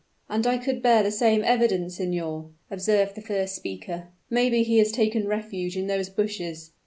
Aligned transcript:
"And 0.27 0.47
I 0.47 0.57
could 0.57 0.81
bear 0.81 1.03
the 1.03 1.11
same 1.11 1.43
evidence, 1.43 1.97
signor," 1.97 2.49
observed 2.71 3.13
the 3.13 3.21
first 3.21 3.55
speaker. 3.55 4.07
"Maybe 4.31 4.63
he 4.63 4.79
has 4.79 4.91
taken 4.91 5.27
refuge 5.27 5.77
in 5.77 5.85
those 5.85 6.09
bushes." 6.09 6.71